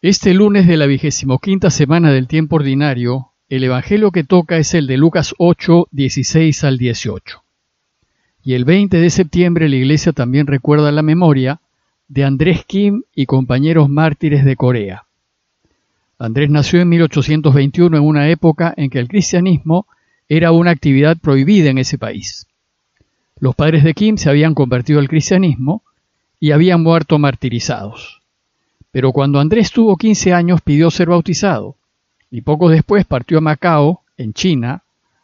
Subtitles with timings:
[0.00, 4.72] Este lunes de la vigésimo quinta semana del tiempo ordinario, el Evangelio que toca es
[4.74, 7.42] el de Lucas 8, 16 al 18.
[8.44, 11.60] Y el 20 de septiembre la Iglesia también recuerda la memoria
[12.06, 15.06] de Andrés Kim y compañeros mártires de Corea.
[16.16, 19.88] Andrés nació en 1821 en una época en que el cristianismo
[20.28, 22.46] era una actividad prohibida en ese país.
[23.40, 25.82] Los padres de Kim se habían convertido al cristianismo
[26.38, 28.18] y habían muerto martirizados.
[28.90, 31.76] Pero cuando Andrés tuvo 15 años pidió ser bautizado
[32.30, 34.82] y poco después partió a Macao, en China,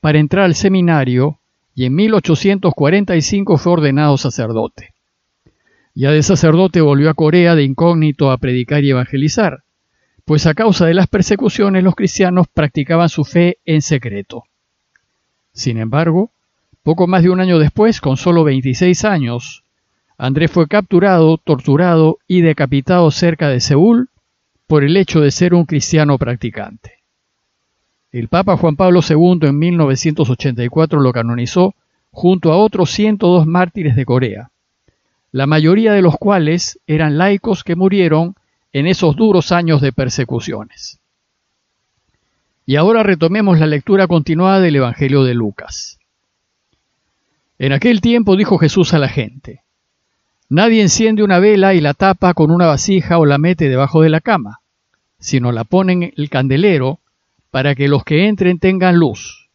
[0.00, 1.38] para entrar al seminario
[1.74, 4.94] y en 1845 fue ordenado sacerdote.
[5.94, 9.64] Ya de sacerdote volvió a Corea de incógnito a predicar y evangelizar,
[10.24, 14.44] pues a causa de las persecuciones los cristianos practicaban su fe en secreto.
[15.52, 16.30] Sin embargo,
[16.82, 19.64] poco más de un año después, con solo 26 años,
[20.18, 24.08] Andrés fue capturado, torturado y decapitado cerca de Seúl
[24.66, 27.02] por el hecho de ser un cristiano practicante.
[28.10, 31.74] El Papa Juan Pablo II en 1984 lo canonizó
[32.10, 34.50] junto a otros 102 mártires de Corea,
[35.32, 38.34] la mayoría de los cuales eran laicos que murieron
[38.72, 40.98] en esos duros años de persecuciones.
[42.64, 45.98] Y ahora retomemos la lectura continuada del Evangelio de Lucas.
[47.58, 49.65] En aquel tiempo dijo Jesús a la gente,
[50.48, 54.10] Nadie enciende una vela y la tapa con una vasija o la mete debajo de
[54.10, 54.60] la cama,
[55.18, 57.00] sino la pone en el candelero
[57.50, 59.48] para que los que entren tengan luz.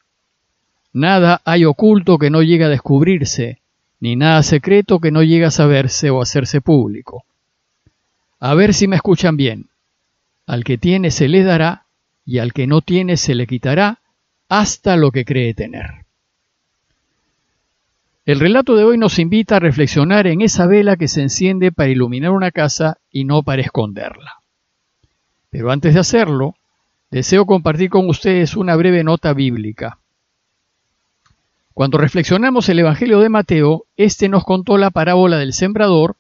[0.92, 3.60] Nada hay oculto que no llegue a descubrirse,
[4.02, 7.24] ni nada secreto que no llegue a saberse o hacerse público.
[8.40, 9.70] A ver si me escuchan bien.
[10.46, 11.86] Al que tiene se le dará,
[12.26, 14.00] y al que no tiene se le quitará
[14.50, 16.01] hasta lo que cree tener.
[18.32, 21.90] El relato de hoy nos invita a reflexionar en esa vela que se enciende para
[21.90, 24.36] iluminar una casa y no para esconderla.
[25.50, 26.56] Pero antes de hacerlo,
[27.10, 30.00] deseo compartir con ustedes una breve nota bíblica.
[31.74, 36.16] Cuando reflexionamos el Evangelio de Mateo, este nos contó la parábola del sembrador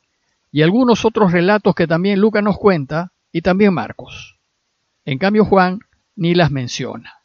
[0.51, 4.37] y algunos otros relatos que también Lucas nos cuenta y también Marcos.
[5.05, 5.79] En cambio Juan
[6.17, 7.20] ni las menciona.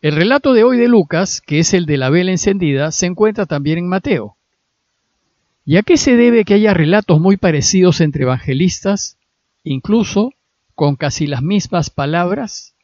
[0.00, 3.46] El relato de hoy de Lucas, que es el de la vela encendida, se encuentra
[3.46, 4.36] también en Mateo.
[5.64, 9.18] ¿Y a qué se debe que haya relatos muy parecidos entre evangelistas,
[9.64, 10.34] incluso
[10.76, 12.76] con casi las mismas palabras?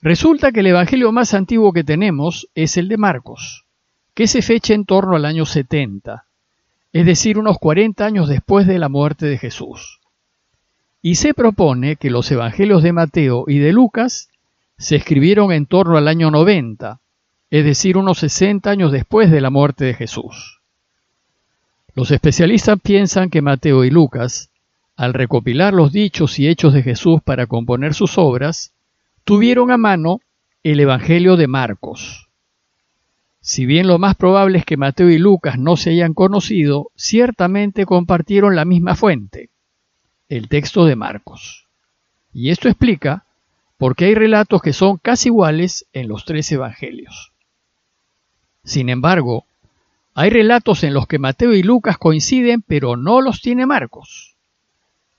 [0.00, 3.66] Resulta que el evangelio más antiguo que tenemos es el de Marcos,
[4.14, 6.24] que se fecha en torno al año 70,
[6.92, 9.98] es decir, unos 40 años después de la muerte de Jesús.
[11.02, 14.29] Y se propone que los evangelios de Mateo y de Lucas
[14.80, 17.00] se escribieron en torno al año 90,
[17.50, 20.62] es decir, unos 60 años después de la muerte de Jesús.
[21.94, 24.48] Los especialistas piensan que Mateo y Lucas,
[24.96, 28.72] al recopilar los dichos y hechos de Jesús para componer sus obras,
[29.24, 30.20] tuvieron a mano
[30.62, 32.28] el Evangelio de Marcos.
[33.42, 37.84] Si bien lo más probable es que Mateo y Lucas no se hayan conocido, ciertamente
[37.84, 39.50] compartieron la misma fuente,
[40.30, 41.66] el texto de Marcos.
[42.32, 43.26] Y esto explica
[43.80, 47.32] porque hay relatos que son casi iguales en los tres evangelios.
[48.62, 49.46] Sin embargo,
[50.12, 54.36] hay relatos en los que Mateo y Lucas coinciden, pero no los tiene Marcos.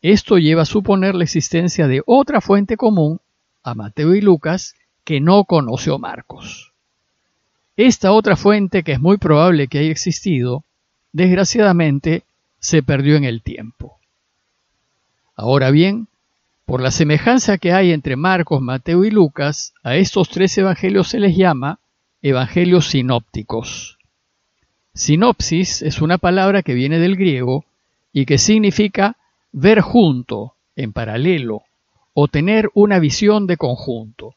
[0.04, 3.20] Esto lleva a suponer la existencia de otra fuente común
[3.64, 6.72] a Mateo y Lucas que no conoció Marcos.
[7.78, 10.64] Esta otra fuente, que es muy probable que haya existido,
[11.14, 12.26] desgraciadamente
[12.60, 13.98] se perdió en el tiempo.
[15.36, 16.08] Ahora bien,
[16.72, 21.20] por la semejanza que hay entre Marcos, Mateo y Lucas, a estos tres evangelios se
[21.20, 21.80] les llama
[22.22, 23.98] evangelios sinópticos.
[24.94, 27.66] Sinopsis es una palabra que viene del griego
[28.14, 29.18] y que significa
[29.52, 31.64] ver junto, en paralelo,
[32.14, 34.36] o tener una visión de conjunto.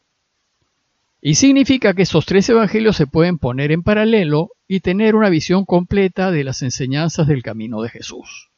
[1.23, 5.65] Y significa que estos tres evangelios se pueden poner en paralelo y tener una visión
[5.65, 8.51] completa de las enseñanzas del camino de Jesús.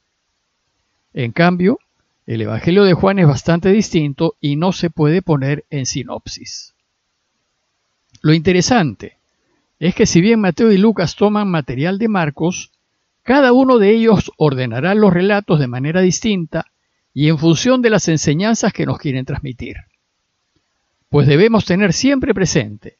[1.12, 1.78] En cambio,
[2.26, 6.74] el Evangelio de Juan es bastante distinto y no se puede poner en sinopsis.
[8.20, 9.18] Lo interesante
[9.78, 12.72] es que si bien Mateo y Lucas toman material de Marcos,
[13.22, 16.66] cada uno de ellos ordenará los relatos de manera distinta
[17.14, 19.76] y en función de las enseñanzas que nos quieren transmitir.
[21.08, 22.98] Pues debemos tener siempre presente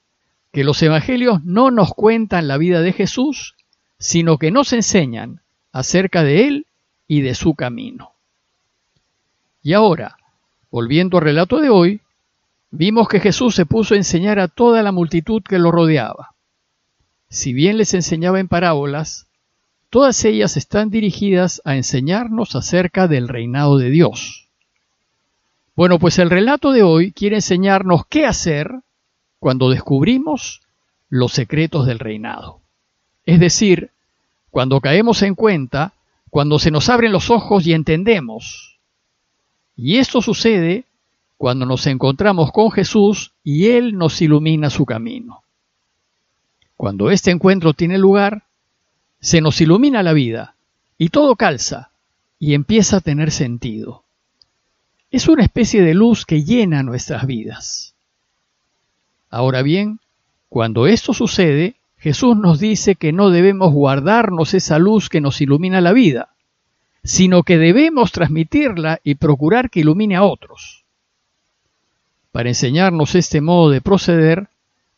[0.53, 3.57] que los evangelios no nos cuentan la vida de Jesús,
[3.99, 5.43] sino que nos enseñan
[5.73, 6.67] acerca de Él
[7.09, 8.16] y de su camino.
[9.67, 10.17] Y ahora,
[10.71, 12.01] volviendo al relato de hoy,
[12.71, 16.37] vimos que Jesús se puso a enseñar a toda la multitud que lo rodeaba.
[17.29, 19.27] Si bien les enseñaba en parábolas,
[19.91, 24.47] todas ellas están dirigidas a enseñarnos acerca del reinado de Dios.
[25.75, 28.71] Bueno, pues el relato de hoy quiere enseñarnos qué hacer
[29.41, 30.61] cuando descubrimos
[31.09, 32.61] los secretos del reinado.
[33.25, 33.91] Es decir,
[34.53, 35.93] cuando caemos en cuenta,
[36.31, 38.76] cuando se nos abren los ojos y entendemos.
[39.77, 40.87] Y esto sucede
[41.37, 45.43] cuando nos encontramos con Jesús y Él nos ilumina su camino.
[46.77, 48.45] Cuando este encuentro tiene lugar,
[49.21, 50.55] se nos ilumina la vida
[50.99, 51.91] y todo calza
[52.39, 54.03] y empieza a tener sentido.
[55.11, 57.95] Es una especie de luz que llena nuestras vidas.
[59.31, 60.01] Ahora bien,
[60.49, 65.81] cuando esto sucede, Jesús nos dice que no debemos guardarnos esa luz que nos ilumina
[65.81, 66.31] la vida,
[67.07, 70.85] sino que debemos transmitirla y procurar que ilumine a otros.
[72.33, 74.49] Para enseñarnos este modo de proceder,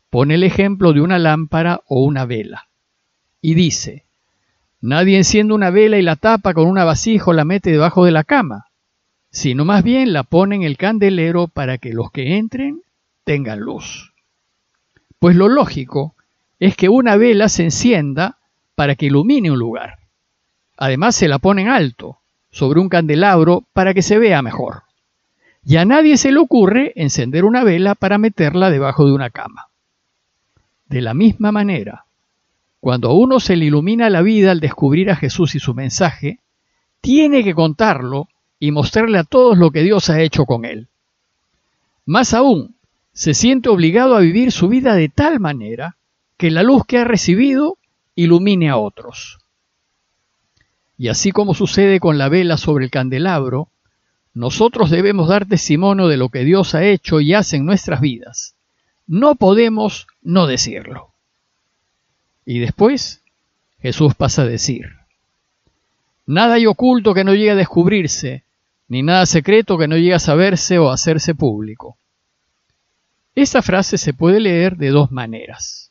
[0.09, 2.69] pone el ejemplo de una lámpara o una vela.
[3.43, 4.05] Y dice,
[4.81, 8.13] nadie enciende una vela y la tapa con una vasija o la mete debajo de
[8.13, 8.67] la cama,
[9.31, 12.81] sino más bien la pone en el candelero para que los que entren
[13.25, 14.15] tengan luz.
[15.19, 16.15] Pues lo lógico
[16.59, 18.39] es que una vela se encienda
[18.75, 19.99] para que ilumine un lugar.
[20.79, 22.21] Además se la pone en alto,
[22.51, 24.85] sobre un candelabro, para que se vea mejor.
[25.65, 29.67] Y a nadie se le ocurre encender una vela para meterla debajo de una cama.
[30.87, 32.05] De la misma manera,
[32.79, 36.39] cuando a uno se le ilumina la vida al descubrir a Jesús y su mensaje,
[37.01, 38.29] tiene que contarlo
[38.61, 40.87] y mostrarle a todos lo que Dios ha hecho con él.
[42.07, 42.77] Más aún,
[43.13, 45.97] se siente obligado a vivir su vida de tal manera
[46.37, 47.79] que la luz que ha recibido
[48.15, 49.39] ilumine a otros.
[50.99, 53.69] Y así como sucede con la vela sobre el candelabro,
[54.35, 58.57] nosotros debemos dar testimonio de lo que Dios ha hecho y hace en nuestras vidas.
[59.07, 61.13] No podemos no decirlo.
[62.45, 63.23] Y después
[63.81, 64.99] Jesús pasa a decir,
[66.27, 68.45] Nada hay oculto que no llegue a descubrirse,
[68.89, 71.97] ni nada secreto que no llegue a saberse o a hacerse público.
[73.35, 75.91] Esta frase se puede leer de dos maneras.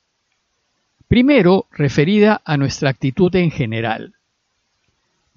[1.08, 4.17] Primero, referida a nuestra actitud en general.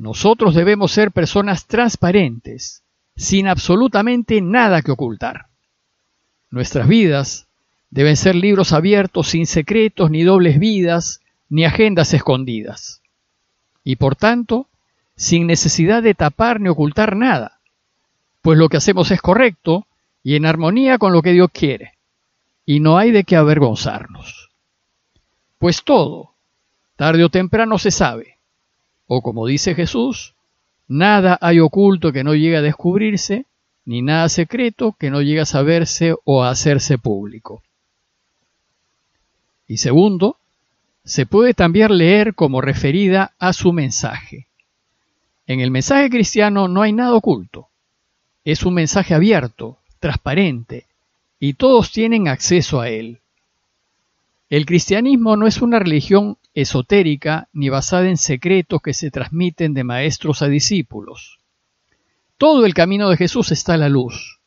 [0.01, 2.83] Nosotros debemos ser personas transparentes,
[3.17, 5.49] sin absolutamente nada que ocultar.
[6.49, 7.49] Nuestras vidas
[7.91, 11.21] deben ser libros abiertos sin secretos ni dobles vidas
[11.51, 13.03] ni agendas escondidas.
[13.85, 14.69] Y por tanto,
[15.17, 17.61] sin necesidad de tapar ni ocultar nada,
[18.41, 19.87] pues lo que hacemos es correcto
[20.23, 21.93] y en armonía con lo que Dios quiere,
[22.65, 24.49] y no hay de qué avergonzarnos.
[25.59, 26.33] Pues todo,
[26.97, 28.40] tarde o temprano se sabe,
[29.13, 30.37] o como dice Jesús,
[30.87, 33.47] Nada hay oculto que no llegue a descubrirse,
[33.85, 37.65] ni nada secreto que no llegue a saberse o a hacerse público.
[39.67, 40.37] Y segundo,
[41.05, 44.47] se puede también leer como referida a su mensaje.
[45.49, 47.67] En el mensaje cristiano no hay nada oculto.
[48.45, 50.87] Es un mensaje abierto, transparente,
[51.41, 53.19] y todos tienen acceso a él.
[54.51, 59.85] El cristianismo no es una religión esotérica ni basada en secretos que se transmiten de
[59.85, 61.39] maestros a discípulos.
[62.39, 64.41] Todo el camino de Jesús está a la luz.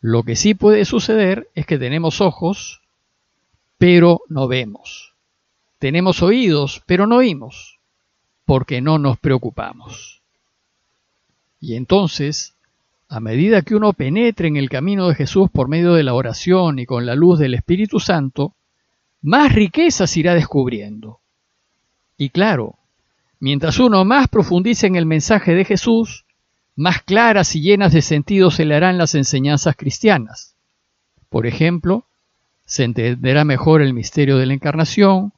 [0.00, 2.82] Lo que sí puede suceder es que tenemos ojos,
[3.78, 5.14] pero no vemos.
[5.78, 7.78] Tenemos oídos, pero no oímos,
[8.44, 10.22] porque no nos preocupamos.
[11.60, 12.54] Y entonces,
[13.08, 16.78] a medida que uno penetre en el camino de Jesús por medio de la oración
[16.78, 18.54] y con la luz del Espíritu Santo,
[19.22, 21.20] más riquezas irá descubriendo.
[22.18, 22.76] Y claro,
[23.38, 26.24] mientras uno más profundice en el mensaje de Jesús,
[26.74, 30.54] más claras y llenas de sentido se le harán las enseñanzas cristianas.
[31.28, 32.04] Por ejemplo,
[32.66, 35.32] se entenderá mejor el misterio de la encarnación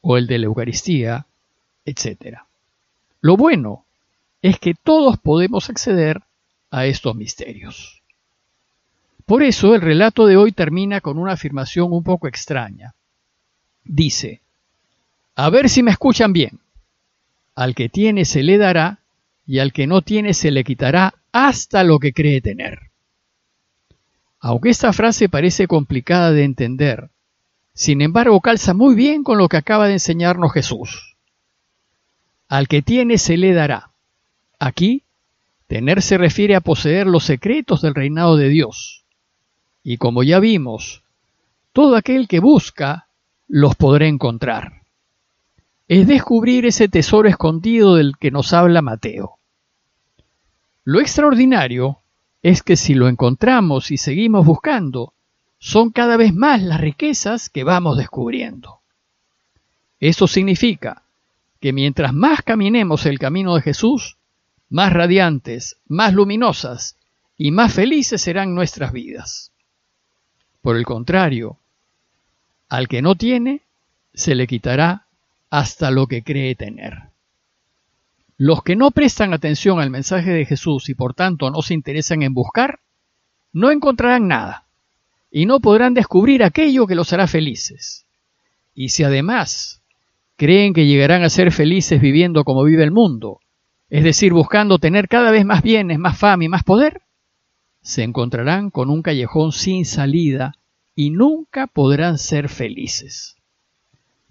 [0.00, 1.26] o el de la Eucaristía,
[1.84, 2.38] etc.
[3.20, 3.84] Lo bueno
[4.42, 6.22] es que todos podemos acceder
[6.70, 8.02] a estos misterios.
[9.26, 12.94] Por eso el relato de hoy termina con una afirmación un poco extraña
[13.84, 14.40] dice,
[15.36, 16.60] a ver si me escuchan bien,
[17.54, 18.98] al que tiene se le dará
[19.46, 22.90] y al que no tiene se le quitará hasta lo que cree tener.
[24.40, 27.08] Aunque esta frase parece complicada de entender,
[27.72, 31.16] sin embargo calza muy bien con lo que acaba de enseñarnos Jesús.
[32.48, 33.90] Al que tiene se le dará.
[34.58, 35.02] Aquí,
[35.66, 39.04] tener se refiere a poseer los secretos del reinado de Dios.
[39.82, 41.02] Y como ya vimos,
[41.72, 43.08] todo aquel que busca
[43.56, 44.82] los podré encontrar.
[45.86, 49.38] Es descubrir ese tesoro escondido del que nos habla Mateo.
[50.82, 52.00] Lo extraordinario
[52.42, 55.14] es que si lo encontramos y seguimos buscando,
[55.60, 58.80] son cada vez más las riquezas que vamos descubriendo.
[60.00, 61.04] Eso significa
[61.60, 64.16] que mientras más caminemos el camino de Jesús,
[64.68, 66.96] más radiantes, más luminosas
[67.36, 69.52] y más felices serán nuestras vidas.
[70.60, 71.60] Por el contrario,
[72.68, 73.62] al que no tiene,
[74.12, 75.06] se le quitará
[75.50, 77.10] hasta lo que cree tener.
[78.36, 82.22] Los que no prestan atención al mensaje de Jesús y por tanto no se interesan
[82.22, 82.80] en buscar,
[83.52, 84.66] no encontrarán nada
[85.30, 88.06] y no podrán descubrir aquello que los hará felices.
[88.74, 89.82] Y si además
[90.36, 93.38] creen que llegarán a ser felices viviendo como vive el mundo,
[93.88, 97.02] es decir, buscando tener cada vez más bienes, más fama y más poder,
[97.82, 100.56] se encontrarán con un callejón sin salida
[100.94, 103.36] y nunca podrán ser felices.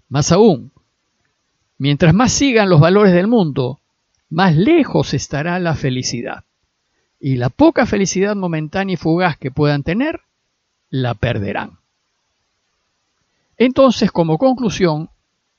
[0.08, 0.72] Más aún,
[1.78, 3.80] mientras más sigan los valores del mundo,
[4.30, 6.44] más lejos estará la felicidad.
[7.20, 10.20] Y la poca felicidad momentánea y fugaz que puedan tener,
[10.90, 11.78] la perderán.
[13.56, 15.10] Entonces, como conclusión,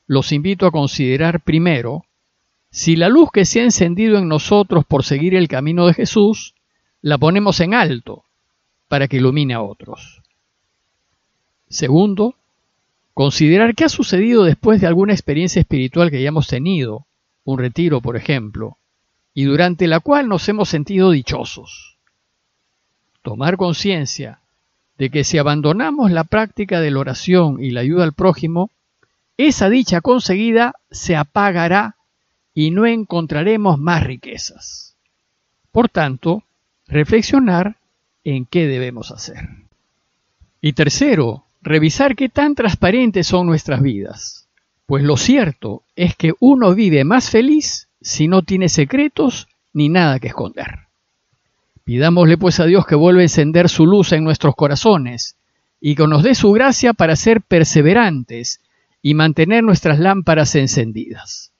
[0.07, 2.05] los invito a considerar primero
[2.69, 6.55] si la luz que se ha encendido en nosotros por seguir el camino de Jesús,
[7.01, 8.25] la ponemos en alto
[8.89, 10.21] para que ilumine a otros.
[11.69, 12.35] Segundo,
[13.13, 17.05] considerar qué ha sucedido después de alguna experiencia espiritual que hayamos tenido,
[17.43, 18.77] un retiro, por ejemplo,
[19.33, 21.97] y durante la cual nos hemos sentido dichosos.
[23.21, 24.39] Tomar conciencia
[24.97, 28.71] de que si abandonamos la práctica de la oración y la ayuda al prójimo,
[29.37, 31.95] esa dicha conseguida se apagará
[32.53, 34.95] y no encontraremos más riquezas.
[35.71, 36.43] Por tanto,
[36.87, 37.77] reflexionar
[38.23, 39.49] en qué debemos hacer.
[40.61, 44.47] Y tercero, revisar qué tan transparentes son nuestras vidas.
[44.85, 50.19] Pues lo cierto es que uno vive más feliz si no tiene secretos ni nada
[50.19, 50.85] que esconder.
[51.83, 55.37] Pidámosle pues a Dios que vuelva a encender su luz en nuestros corazones
[55.81, 58.61] y que nos dé su gracia para ser perseverantes
[59.01, 61.51] y mantener nuestras lámparas encendidas.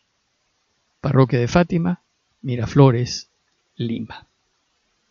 [1.01, 2.01] Parroquia de Fátima,
[2.41, 3.29] Miraflores,
[3.75, 4.27] Lima.